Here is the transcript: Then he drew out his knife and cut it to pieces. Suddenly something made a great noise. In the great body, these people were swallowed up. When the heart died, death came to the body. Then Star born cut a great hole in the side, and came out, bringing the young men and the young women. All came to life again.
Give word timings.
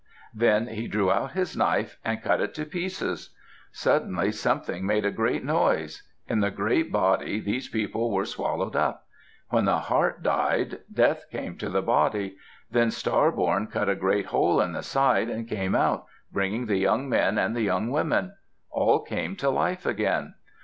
Then 0.33 0.65
he 0.65 0.87
drew 0.87 1.11
out 1.11 1.33
his 1.33 1.55
knife 1.55 1.99
and 2.03 2.23
cut 2.23 2.41
it 2.41 2.55
to 2.55 2.65
pieces. 2.65 3.35
Suddenly 3.71 4.31
something 4.31 4.83
made 4.83 5.05
a 5.05 5.11
great 5.11 5.43
noise. 5.45 6.01
In 6.27 6.39
the 6.39 6.49
great 6.49 6.91
body, 6.91 7.39
these 7.39 7.67
people 7.69 8.09
were 8.09 8.25
swallowed 8.25 8.75
up. 8.75 9.05
When 9.49 9.65
the 9.65 9.77
heart 9.77 10.23
died, 10.23 10.79
death 10.91 11.27
came 11.29 11.55
to 11.59 11.69
the 11.69 11.83
body. 11.83 12.37
Then 12.71 12.89
Star 12.89 13.31
born 13.31 13.67
cut 13.67 13.89
a 13.89 13.95
great 13.95 14.25
hole 14.25 14.59
in 14.59 14.71
the 14.71 14.81
side, 14.81 15.29
and 15.29 15.47
came 15.47 15.75
out, 15.75 16.07
bringing 16.31 16.65
the 16.65 16.77
young 16.79 17.07
men 17.07 17.37
and 17.37 17.55
the 17.55 17.61
young 17.61 17.91
women. 17.91 18.33
All 18.71 19.01
came 19.03 19.35
to 19.35 19.51
life 19.51 19.85
again. 19.85 20.33